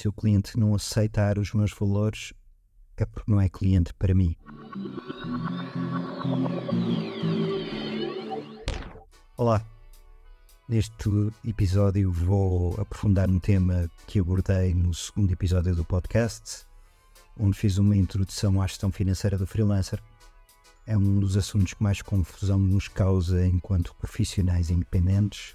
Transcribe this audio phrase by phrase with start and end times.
[0.00, 2.32] Se o cliente não aceitar os meus valores,
[2.96, 4.34] é porque não é cliente para mim.
[9.36, 9.62] Olá,
[10.66, 11.10] neste
[11.46, 16.66] episódio vou aprofundar um tema que abordei no segundo episódio do podcast,
[17.38, 20.02] onde fiz uma introdução à gestão financeira do freelancer.
[20.86, 25.54] É um dos assuntos que mais confusão nos causa enquanto profissionais independentes,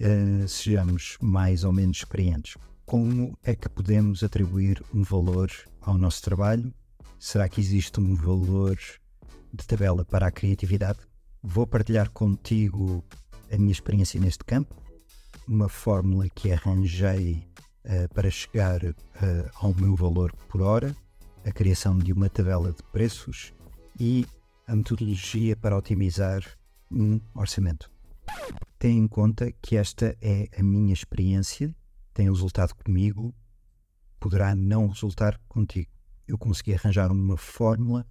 [0.00, 2.54] uh, sejamos mais ou menos experientes.
[2.90, 5.48] Como é que podemos atribuir um valor
[5.80, 6.74] ao nosso trabalho?
[7.20, 8.76] Será que existe um valor
[9.54, 10.98] de tabela para a criatividade?
[11.40, 13.04] Vou partilhar contigo
[13.48, 14.74] a minha experiência neste campo,
[15.46, 17.46] uma fórmula que arranjei
[17.84, 18.94] uh, para chegar uh,
[19.54, 20.92] ao meu valor por hora,
[21.46, 23.54] a criação de uma tabela de preços
[24.00, 24.26] e
[24.66, 26.42] a metodologia para otimizar
[26.90, 27.88] um orçamento.
[28.80, 31.72] Tenha em conta que esta é a minha experiência
[32.20, 33.34] tem resultado comigo
[34.18, 35.90] poderá não resultar contigo.
[36.28, 38.06] Eu consegui arranjar uma fórmula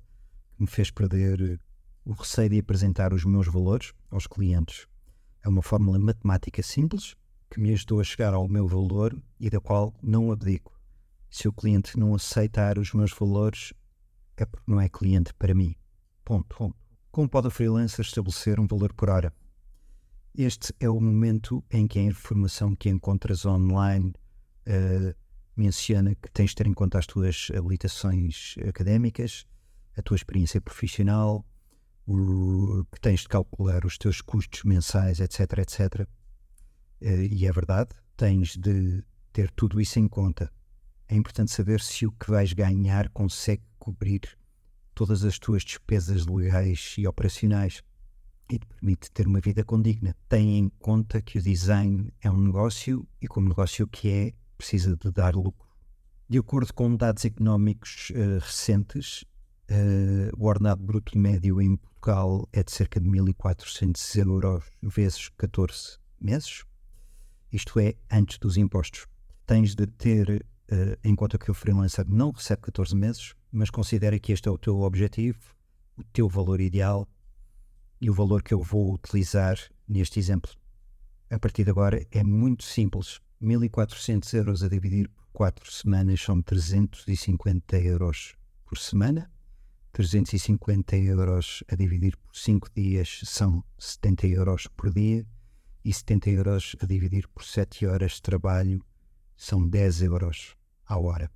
[0.52, 1.62] que me fez perder
[2.04, 4.88] o receio de apresentar os meus valores aos clientes.
[5.44, 7.16] É uma fórmula matemática simples
[7.52, 10.74] que me ajudou a chegar ao meu valor e da qual não abdico.
[11.30, 13.74] Se o cliente não aceitar os meus valores,
[14.38, 15.76] é porque não é cliente para mim.
[16.26, 16.76] Ponto.
[17.12, 19.32] Como pode o freelancer estabelecer um valor por hora?
[20.42, 24.14] Este é o momento em que a informação que encontras online
[24.70, 25.14] uh,
[25.54, 29.46] menciona que tens de ter em conta as tuas habilitações académicas,
[29.98, 31.46] a tua experiência profissional,
[32.08, 36.08] o, que tens de calcular os teus custos mensais, etc, etc.
[37.02, 39.04] Uh, e é verdade, tens de
[39.34, 40.50] ter tudo isso em conta.
[41.10, 44.22] É importante saber se o que vais ganhar consegue cobrir
[44.96, 47.84] todas as tuas despesas legais e operacionais
[48.50, 50.16] e te permite ter uma vida condigna.
[50.28, 54.98] Tem em conta que o design é um negócio e, como negócio que é, precisa
[54.98, 55.68] de dar lucro.
[56.28, 59.24] De acordo com dados económicos uh, recentes,
[59.70, 65.98] uh, o ordenado bruto médio em Portugal é de cerca de 1.400 euros vezes 14
[66.20, 66.66] meses.
[67.52, 69.08] Isto é, antes dos impostos.
[69.46, 74.20] Tens de ter uh, em conta que o freelancer não recebe 14 meses, mas considera
[74.20, 75.40] que este é o teu objetivo,
[75.98, 77.08] o teu valor ideal
[78.02, 80.52] e o valor que eu vou utilizar neste exemplo,
[81.32, 83.22] a partir de agora, é muito simples.
[83.40, 89.32] 1.400 euros a dividir por 4 semanas são 350 euros por semana.
[89.92, 95.24] 350 euros a dividir por 5 dias são 70 euros por dia.
[95.86, 98.84] E 70 euros a dividir por 7 horas de trabalho
[99.38, 100.56] são 10 euros
[100.88, 101.32] à hora.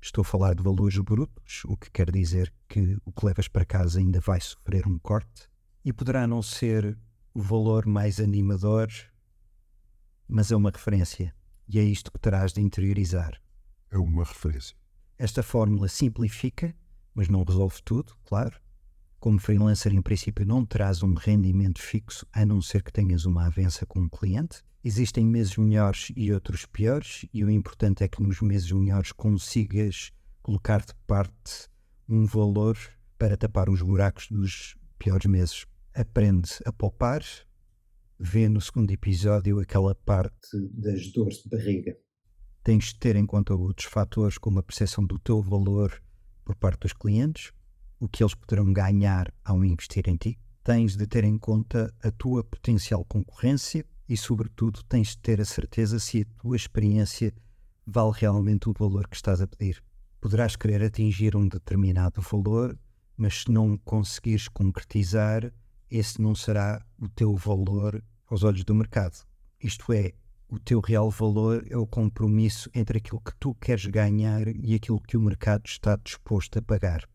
[0.00, 3.66] Estou a falar de valores brutos, o que quer dizer que o que levas para
[3.66, 5.50] casa ainda vai sofrer um corte
[5.84, 6.96] e poderá não ser
[7.34, 8.88] o valor mais animador,
[10.26, 11.34] mas é uma referência
[11.68, 13.40] e é isto que terás de interiorizar.
[13.90, 14.76] É uma referência.
[15.18, 16.74] Esta fórmula simplifica,
[17.14, 18.58] mas não resolve tudo, claro.
[19.20, 23.46] Como freelancer, em princípio, não terás um rendimento fixo, a não ser que tenhas uma
[23.46, 24.62] avença com um cliente.
[24.82, 30.12] Existem meses melhores e outros piores, e o importante é que nos meses melhores consigas
[30.42, 31.68] colocar de parte
[32.06, 32.76] um valor
[33.18, 37.22] para tapar os buracos dos piores meses aprende a poupar,
[38.18, 41.96] vê no segundo episódio aquela parte das dores de barriga.
[42.62, 46.02] Tens de ter em conta outros fatores, como a percepção do teu valor
[46.44, 47.52] por parte dos clientes,
[48.00, 50.38] o que eles poderão ganhar ao investir em ti.
[50.62, 55.44] Tens de ter em conta a tua potencial concorrência e, sobretudo, tens de ter a
[55.44, 57.32] certeza se a tua experiência
[57.86, 59.82] vale realmente o valor que estás a pedir.
[60.20, 62.78] Poderás querer atingir um determinado valor,
[63.16, 65.52] mas se não conseguires concretizar,
[65.90, 69.24] esse não será o teu valor aos olhos do mercado.
[69.60, 70.12] Isto é,
[70.48, 75.00] o teu real valor é o compromisso entre aquilo que tu queres ganhar e aquilo
[75.00, 77.08] que o mercado está disposto a pagar.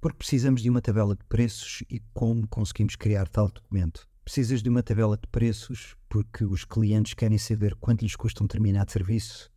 [0.00, 4.08] Porque precisamos de uma tabela de preços e como conseguimos criar tal documento?
[4.24, 8.46] Precisas de uma tabela de preços porque os clientes querem saber quanto lhes custa um
[8.46, 9.50] determinado serviço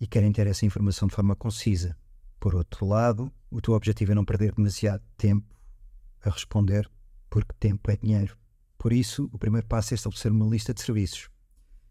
[0.00, 1.96] e querem ter essa informação de forma concisa.
[2.38, 5.54] Por outro lado, o teu objetivo é não perder demasiado tempo
[6.22, 6.90] a responder
[7.30, 8.36] porque tempo é dinheiro.
[8.76, 11.30] Por isso, o primeiro passo é estabelecer uma lista de serviços.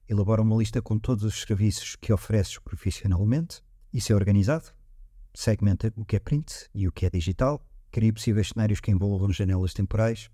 [0.08, 3.62] Elabora uma lista com todos os serviços que ofereces profissionalmente.
[3.94, 4.74] Isso é organizado.
[5.34, 7.66] Segmenta o que é print e o que é digital.
[7.92, 10.30] Cria possíveis cenários que envolvam janelas temporais.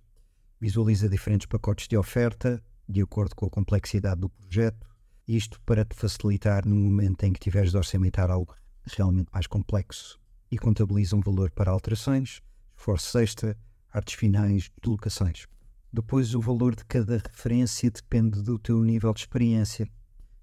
[0.60, 4.88] Visualiza diferentes pacotes de oferta de acordo com a complexidade do projeto.
[5.28, 8.56] Isto para te facilitar no momento em que tiveres de orçamentar algo
[8.86, 10.20] realmente mais complexo.
[10.50, 12.42] E contabiliza um valor para alterações,
[12.78, 13.58] esforço extra,
[13.96, 15.46] artes finais de locações.
[15.92, 19.88] Depois, o valor de cada referência depende do teu nível de experiência.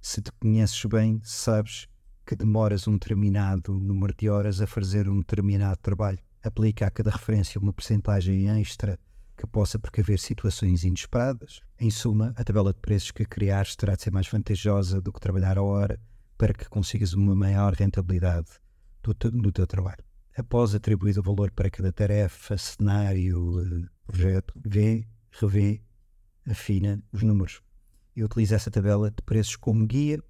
[0.00, 1.86] Se te conheces bem, sabes
[2.24, 6.18] que demoras um determinado número de horas a fazer um determinado trabalho.
[6.42, 8.98] Aplica a cada referência uma percentagem extra
[9.36, 11.60] que possa precaver situações inesperadas.
[11.78, 15.20] Em suma, a tabela de preços que criares terá de ser mais vantajosa do que
[15.20, 16.00] trabalhar a hora
[16.38, 18.48] para que consigas uma maior rentabilidade
[19.02, 20.02] do teu, do teu trabalho.
[20.36, 25.82] Após atribuir o valor para cada tarefa, cenário, eh, projeto, vê, revê,
[26.48, 27.60] afina os números
[28.16, 30.22] e utiliza essa tabela de preços como guia,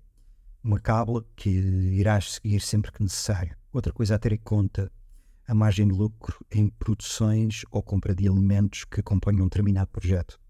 [0.63, 3.57] uma cábula que irás seguir sempre que necessário.
[3.73, 4.91] Outra coisa a ter em conta
[5.47, 10.41] a margem de lucro em produções ou compra de elementos que acompanham um determinado projeto.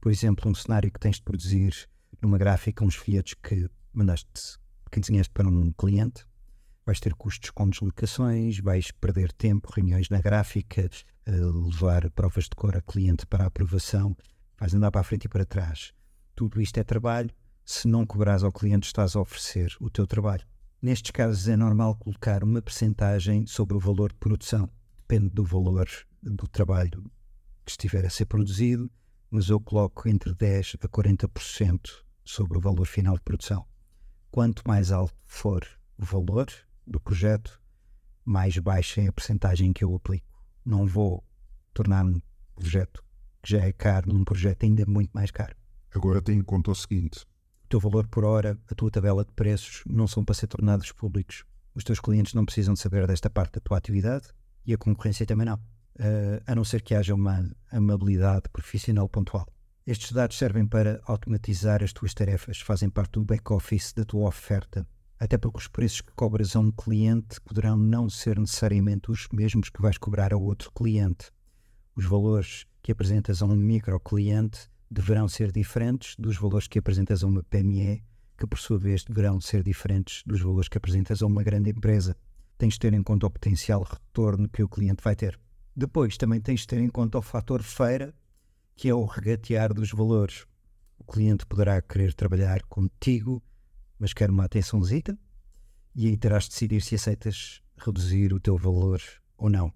[0.00, 1.88] Por exemplo, um cenário que tens de produzir
[2.20, 4.58] numa gráfica, uns folhetos que mandaste,
[4.90, 6.26] que desenhaste para um cliente,
[6.88, 10.88] vais ter custos com deslocações, vais perder tempo, reuniões na gráfica,
[11.26, 14.16] eh, levar provas de cor a cliente para aprovação,
[14.58, 15.92] vais andar para a frente e para trás.
[16.34, 17.28] Tudo isto é trabalho.
[17.62, 20.46] Se não cobras ao cliente, estás a oferecer o teu trabalho.
[20.80, 24.70] Nestes casos é normal colocar uma percentagem sobre o valor de produção.
[25.00, 25.86] Depende do valor
[26.22, 27.04] do trabalho
[27.66, 28.90] que estiver a ser produzido,
[29.30, 33.66] mas eu coloco entre 10% a 40% sobre o valor final de produção.
[34.30, 35.66] Quanto mais alto for
[35.98, 36.46] o valor
[36.88, 37.60] do projeto,
[38.24, 40.26] mais baixa é a percentagem que eu aplico.
[40.64, 41.24] Não vou
[41.72, 42.20] tornar um
[42.54, 43.02] projeto
[43.42, 45.54] que já é caro num projeto ainda muito mais caro.
[45.94, 47.24] Agora tem em conta o seguinte:
[47.64, 50.92] o teu valor por hora, a tua tabela de preços não são para ser tornados
[50.92, 51.44] públicos.
[51.74, 54.28] Os teus clientes não precisam de saber desta parte da tua atividade
[54.66, 59.46] e a concorrência também não, uh, a não ser que haja uma amabilidade profissional pontual.
[59.86, 64.86] Estes dados servem para automatizar as tuas tarefas, fazem parte do back-office da tua oferta,
[65.18, 69.68] até porque os preços que cobras a um cliente poderão não ser necessariamente os mesmos
[69.70, 71.30] que vais cobrar a outro cliente.
[71.96, 77.22] Os valores que apresentas a um micro cliente deverão ser diferentes dos valores que apresentas
[77.22, 78.02] a uma PME,
[78.36, 82.16] que por sua vez deverão ser diferentes dos valores que apresentas a uma grande empresa.
[82.56, 85.38] Tens de ter em conta o potencial retorno que o cliente vai ter.
[85.74, 88.14] Depois também tens de ter em conta o fator feira,
[88.76, 90.46] que é o regatear dos valores.
[90.98, 93.42] O cliente poderá querer trabalhar contigo,
[93.98, 95.18] mas quer uma atençãozita,
[95.94, 99.00] e aí terás de decidir se aceitas reduzir o teu valor
[99.36, 99.72] ou não.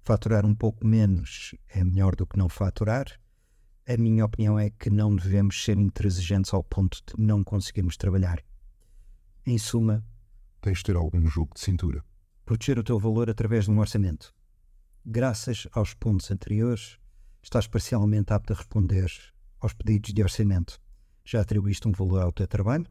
[0.00, 3.06] Faturar um pouco menos é melhor do que não faturar,
[3.86, 8.42] a minha opinião é que não devemos ser intransigentes ao ponto de não conseguirmos trabalhar.
[9.44, 10.02] Em suma,
[10.62, 12.02] tens de ter algum jogo de cintura.
[12.46, 14.34] Proteger o teu valor através de um orçamento.
[15.04, 16.98] Graças aos pontos anteriores,
[17.42, 19.10] estás parcialmente apto a responder
[19.60, 20.80] aos pedidos de orçamento.
[21.22, 22.86] Já atribuíste um valor ao teu trabalho,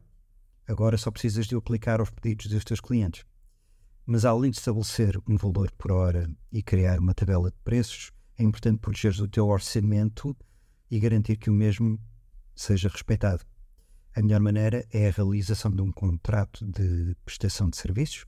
[0.66, 3.24] agora só precisas de aplicar aos pedidos dos teus clientes.
[4.06, 8.42] Mas além de estabelecer um valor por hora e criar uma tabela de preços, é
[8.42, 10.36] importante protegeres o teu orçamento
[10.90, 11.98] e garantir que o mesmo
[12.54, 13.44] seja respeitado.
[14.14, 18.26] A melhor maneira é a realização de um contrato de prestação de serviços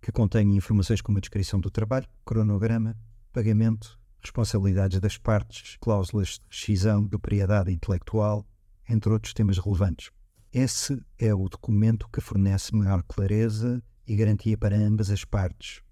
[0.00, 2.96] que contenha informações como a descrição do trabalho, cronograma,
[3.32, 8.44] pagamento, responsabilidades das partes, cláusulas de rescisão, propriedade intelectual,
[8.88, 10.10] entre outros temas relevantes.
[10.52, 15.82] Esse é o documento que fornece maior clareza e garantia para ambas as partes.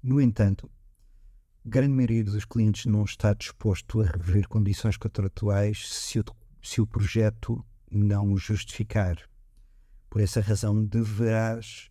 [0.00, 0.70] No entanto,
[1.66, 6.24] grande maioria dos clientes não está disposto a rever condições contratuais se o,
[6.62, 9.16] se o projeto não o justificar.
[10.08, 11.90] Por essa razão, deverás,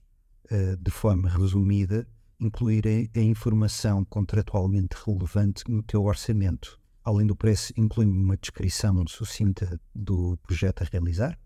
[0.49, 2.07] uh, de forma resumida,
[2.39, 6.79] incluir a, informação contratualmente relevante no teu orçamento.
[7.03, 11.37] Além do preço, inclui uma descrição sucinta do projeto a realizar,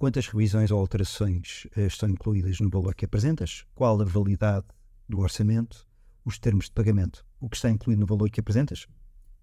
[0.00, 4.64] quantas revisões ou alterações uh, estão incluídas no valor que apresentas, qual a validade
[5.06, 5.86] do orçamento,
[6.24, 7.22] os termos de pagamento?
[7.38, 8.86] O que está incluído no valor que apresentas,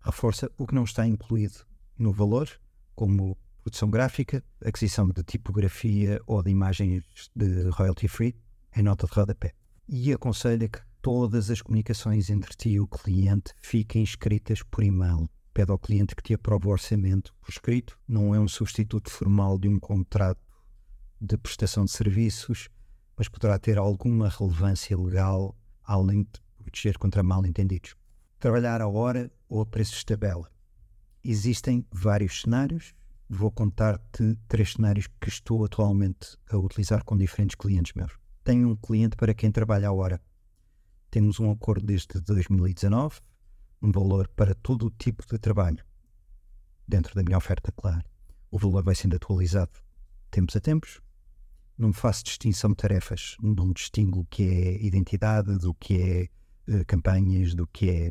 [0.02, 1.60] reforça o que não está incluído
[1.96, 2.50] no valor,
[2.96, 7.04] como produção gráfica, aquisição de tipografia ou de imagens
[7.36, 8.36] de royalty free,
[8.76, 9.54] em nota de rodapé.
[9.88, 15.30] E aconselha que todas as comunicações entre ti e o cliente fiquem escritas por e-mail.
[15.54, 19.60] Pede ao cliente que te aprove o orçamento por escrito, não é um substituto formal
[19.60, 20.47] de um contrato
[21.20, 22.70] de prestação de serviços,
[23.16, 27.96] mas poderá ter alguma relevância legal, além de proteger contra mal-entendidos.
[28.40, 30.50] Trabalhar a hora ou a preços de tabela.
[31.24, 32.94] Existem vários cenários.
[33.30, 38.14] Vou contar-te três cenários que estou atualmente a utilizar com diferentes clientes meus.
[38.44, 40.22] Tenho um cliente para quem trabalha a hora.
[41.10, 43.20] Temos um acordo desde 2019,
[43.82, 45.84] um valor para todo o tipo de trabalho.
[46.88, 48.04] Dentro da minha oferta, claro.
[48.50, 49.72] O valor vai sendo atualizado
[50.30, 51.02] tempos a tempos.
[51.78, 53.36] Não faço distinção de tarefas.
[53.42, 56.02] Não distingo o que é identidade do que
[56.68, 58.10] é uh, campanhas, do que é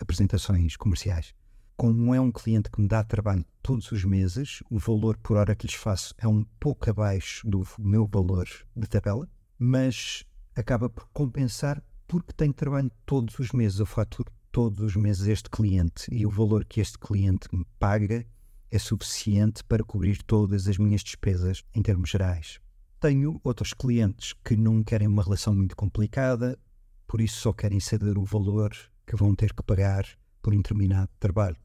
[0.00, 1.34] apresentações comerciais.
[1.76, 5.54] Como é um cliente que me dá trabalho todos os meses, o valor por hora
[5.54, 9.28] que lhes faço é um pouco abaixo do meu valor de tabela,
[9.58, 13.78] mas acaba por compensar porque tem trabalho todos os meses.
[13.78, 18.24] Eu faturo todos os meses este cliente e o valor que este cliente me paga
[18.70, 22.60] é suficiente para cobrir todas as minhas despesas em termos gerais.
[23.02, 26.56] Tenho outros clientes que não querem uma relação muito complicada,
[27.04, 28.70] por isso só querem saber o valor
[29.04, 30.06] que vão ter que pagar
[30.40, 31.56] por um determinado trabalho.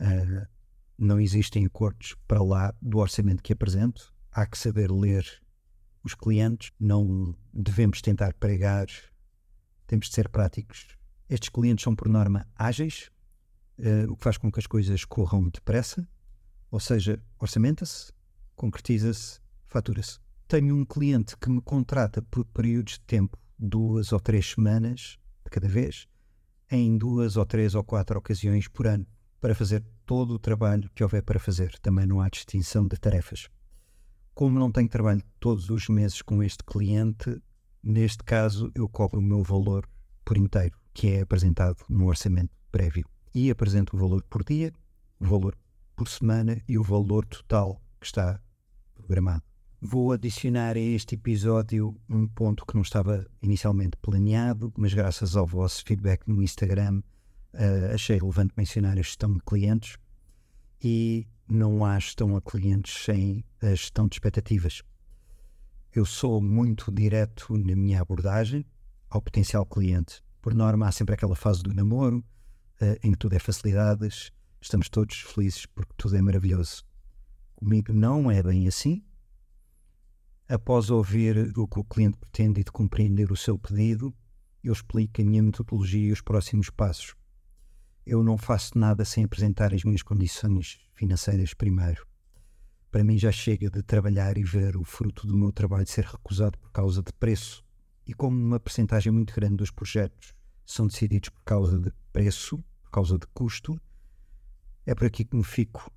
[0.00, 0.48] Uh,
[0.96, 4.10] não existem acordos para lá do orçamento que apresento.
[4.32, 5.26] Há que saber ler
[6.02, 8.86] os clientes, não devemos tentar pregar,
[9.86, 10.96] temos de ser práticos.
[11.28, 13.10] Estes clientes são, por norma, ágeis,
[13.80, 16.08] uh, o que faz com que as coisas corram depressa,
[16.70, 18.10] ou seja, orçamenta-se,
[18.56, 20.26] concretiza-se, fatura-se.
[20.48, 25.50] Tenho um cliente que me contrata por períodos de tempo, duas ou três semanas de
[25.50, 26.08] cada vez,
[26.70, 29.06] em duas ou três ou quatro ocasiões por ano,
[29.42, 31.78] para fazer todo o trabalho que houver para fazer.
[31.82, 33.50] Também não há distinção de tarefas.
[34.32, 37.42] Como não tenho trabalho todos os meses com este cliente,
[37.82, 39.86] neste caso eu cobro o meu valor
[40.24, 43.06] por inteiro, que é apresentado no orçamento prévio.
[43.34, 44.72] E apresento o valor por dia,
[45.20, 45.54] o valor
[45.94, 48.40] por semana e o valor total que está
[48.94, 49.42] programado.
[49.80, 55.46] Vou adicionar a este episódio um ponto que não estava inicialmente planeado, mas graças ao
[55.46, 57.00] vosso feedback no Instagram
[57.54, 59.96] uh, achei relevante mencionar a gestão de clientes
[60.82, 64.82] e não há gestão a clientes sem a gestão de expectativas.
[65.94, 68.66] Eu sou muito direto na minha abordagem
[69.08, 70.24] ao potencial cliente.
[70.42, 72.18] Por norma, há sempre aquela fase do namoro
[72.82, 76.84] uh, em que tudo é facilidades, estamos todos felizes porque tudo é maravilhoso.
[77.54, 79.04] Comigo não é bem assim
[80.50, 84.14] Após ouvir o que o cliente pretende e de compreender o seu pedido,
[84.64, 87.14] eu explico a minha metodologia e os próximos passos.
[88.06, 92.06] Eu não faço nada sem apresentar as minhas condições financeiras primeiro.
[92.90, 96.56] Para mim já chega de trabalhar e ver o fruto do meu trabalho ser recusado
[96.56, 97.62] por causa de preço.
[98.06, 102.90] E como uma percentagem muito grande dos projetos são decididos por causa de preço, por
[102.90, 103.78] causa de custo,
[104.86, 105.92] é por aqui que me fico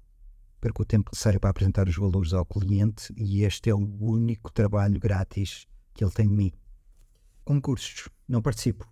[0.62, 4.52] perco o tempo necessário para apresentar os valores ao cliente e este é o único
[4.52, 6.52] trabalho grátis que ele tem de mim.
[7.44, 8.08] Concursos.
[8.28, 8.88] Não participo.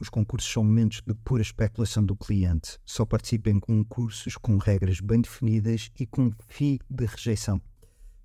[0.00, 2.78] Os concursos são momentos de pura especulação do cliente.
[2.84, 7.62] Só participo em concursos com regras bem definidas e com FII de rejeição,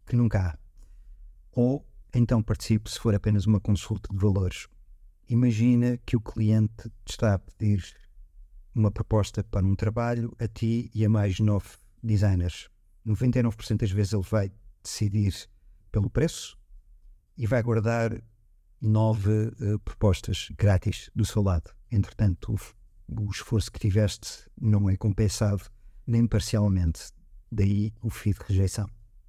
[0.06, 0.58] que nunca há.
[1.52, 4.68] Ou então participo se for apenas uma consulta de valores.
[5.30, 7.96] Imagina que o cliente te está a pedir
[8.76, 12.70] uma proposta para um trabalho a ti e a mais nove designers,
[13.06, 14.52] 99% das vezes ele vai
[14.84, 15.50] decidir
[15.92, 16.58] pelo preço
[17.38, 18.22] e vai guardar
[18.82, 21.72] nove uh, propostas grátis do seu lado.
[21.90, 25.64] Entretanto, o, o, esforço que tiveste não é compensado
[26.06, 27.12] nem parcialmente.
[27.52, 28.88] Daí o fio de rejeição.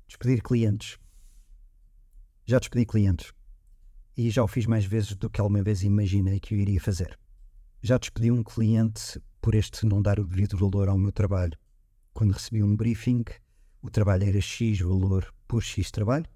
[0.08, 0.98] Despedir clientes.
[2.44, 3.32] Já despedi clientes.
[4.16, 7.18] E já o fiz mais vezes do que alguma vez imaginei que eu iria fazer.
[7.82, 11.56] Já despedi um cliente por este não dar o devido valor ao meu trabalho
[12.14, 13.24] quando recebi um briefing,
[13.82, 16.26] o trabalho era X valor por X trabalho.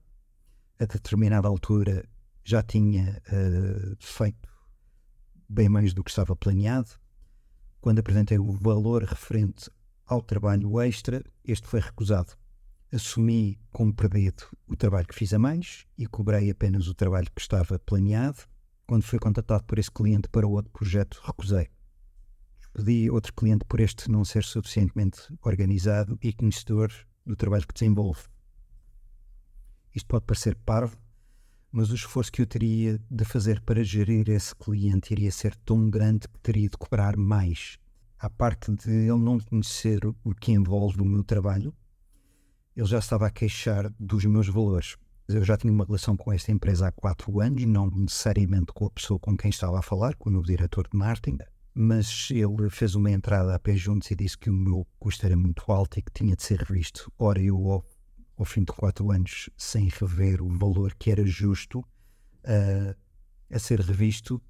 [0.79, 2.05] A determinada altura
[2.45, 4.49] já tinha uh, feito
[5.49, 6.91] bem mais do que estava planeado.
[7.81, 9.71] Quando apresentei o valor referente
[10.05, 12.33] ao trabalho extra, este foi recusado.
[12.93, 17.41] Assumi como perdido o trabalho que fiz a mais e cobrei apenas o trabalho que
[17.41, 18.39] estava planeado.
[18.87, 21.69] Quando fui contatado por esse cliente para outro projeto, recusei
[22.73, 26.93] pedi outro cliente por este não ser suficientemente organizado e conhecedor
[27.27, 28.23] do trabalho que desenvolve.
[29.95, 30.97] Isto pode parecer parvo,
[31.71, 35.91] mas o esforço que eu teria de fazer para gerir esse cliente iria ser tão
[35.91, 37.79] grande que teria de cobrar mais.
[38.19, 41.75] À parte de ele não conhecer o que envolve o meu trabalho,
[42.77, 44.97] ele já estava a queixar dos meus valores.
[45.29, 48.91] Eu já tinha uma relação com esta empresa há quatro anos, não necessariamente com a
[48.91, 51.39] pessoa com quem estava a falar, com o novo diretor de marketing,
[51.81, 55.37] mas ele fez uma entrada a pé juntos e disse que o meu custo era
[55.37, 57.09] muito alto e que tinha de ser revisto.
[57.17, 57.87] Ora, eu, ao,
[58.37, 62.97] ao fim de quatro anos, sem rever o valor que era justo uh,
[63.49, 64.43] a ser revisto,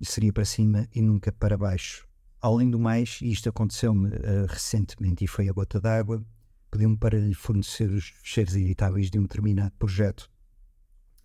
[0.00, 2.06] seria para cima e nunca para baixo.
[2.40, 6.24] Além do mais, isto aconteceu-me uh, recentemente e foi a gota d'água,
[6.70, 10.30] pediu-me para lhe fornecer os cheiros editáveis de um determinado projeto.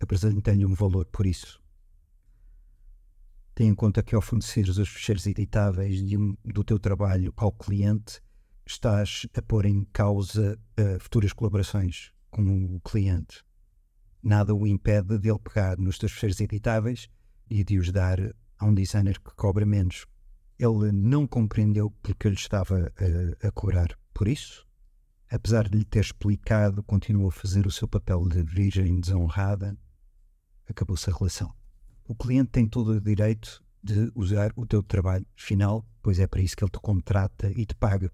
[0.00, 1.61] Apresentei-lhe um valor por isso
[3.62, 8.20] tem em conta que ao forneceres os fecheiros editáveis um, do teu trabalho ao cliente,
[8.66, 12.42] estás a pôr em causa uh, futuras colaborações com
[12.74, 13.44] o cliente.
[14.20, 17.08] Nada o impede de ele pegar nos teus fecheiros editáveis
[17.48, 18.18] e de os dar
[18.58, 20.06] a um designer que cobra menos.
[20.58, 24.66] Ele não compreendeu porque eu lhe estava a, a cobrar por isso.
[25.30, 29.78] Apesar de lhe ter explicado, continuou a fazer o seu papel de virgem desonrada
[30.68, 31.61] acabou-se a relação.
[32.04, 36.40] O cliente tem todo o direito de usar o teu trabalho final, pois é para
[36.40, 38.12] isso que ele te contrata e te paga.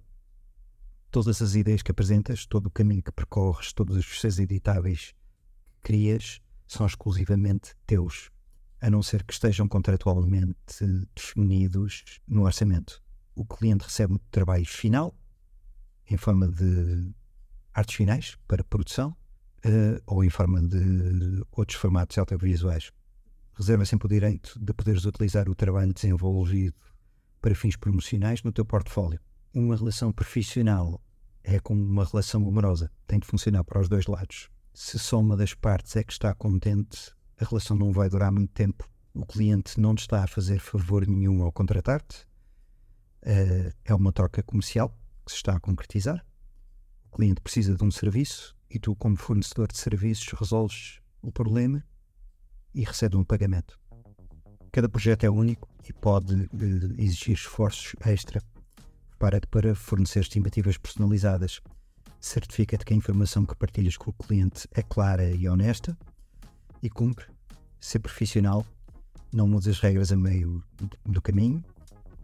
[1.11, 5.15] Todas as ideias que apresentas, todo o caminho que percorres, todos os processos editáveis
[5.65, 8.31] que crias são exclusivamente teus,
[8.81, 10.55] a não ser que estejam contratualmente
[11.15, 13.03] definidos no orçamento.
[13.35, 15.15] O cliente recebe o trabalho final
[16.11, 17.11] em forma de
[17.73, 19.17] artes finais para produção
[19.65, 22.93] uh, ou em forma de outros formatos audiovisuais.
[23.59, 26.77] Reserva sempre o direito de poderes utilizar o trabalho desenvolvido
[27.43, 29.19] para fins promocionais no teu portfólio.
[29.53, 31.03] Uma relação profissional
[31.43, 34.49] é como uma relação amorosa, tem de funcionar para os dois lados.
[34.73, 38.53] Se só uma das partes é que está contente, a relação não vai durar muito
[38.53, 38.89] tempo.
[39.13, 42.29] O cliente não te está a fazer favor nenhum ao contratar-te,
[43.25, 44.97] uh, é uma troca comercial
[45.27, 46.25] que se está a concretizar.
[47.11, 51.85] O cliente precisa de um serviço e tu, como fornecedor de serviços, resolves o problema
[52.75, 53.79] e recebe um pagamento.
[54.71, 56.49] Cada projeto é único e pode uh,
[56.99, 58.43] exigir esforços extra
[59.19, 61.61] para, para fornecer estimativas personalizadas.
[62.21, 65.97] Certifica-te que a informação que partilhas com o cliente é clara e honesta
[66.83, 67.27] e cumpre.
[67.81, 68.65] Ser profissional,
[69.33, 70.63] não mudes as regras a meio
[71.05, 71.65] do caminho,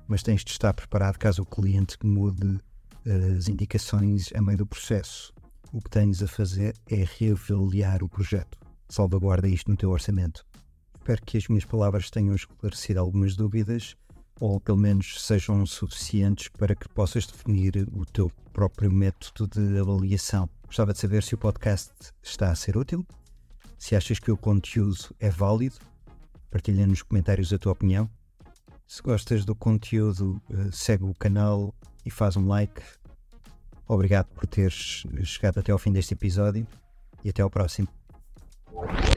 [0.07, 4.67] mas tens de estar preparado caso o cliente mude uh, as indicações a meio do
[4.67, 5.33] processo.
[5.73, 8.64] O que tens a fazer é reavaliar o projeto.
[8.89, 10.45] Salvaguarda isto no teu orçamento.
[10.95, 13.97] Espero que as minhas palavras tenham esclarecido algumas dúvidas
[14.41, 20.49] ou pelo menos sejam suficientes para que possas definir o teu próprio método de avaliação.
[20.67, 23.07] Gostava de saber se o podcast está a ser útil,
[23.79, 25.77] se achas que o conteúdo é válido,
[26.51, 28.11] partilha nos comentários a tua opinião.
[28.87, 31.75] Se gostas do conteúdo, eh, segue o canal
[32.05, 32.83] e faz um like.
[33.87, 36.67] Obrigado por teres chegado até ao fim deste episódio
[37.23, 37.89] e até ao próximo.
[38.75, 39.14] Thank you.